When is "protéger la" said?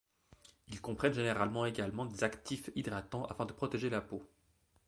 3.53-4.01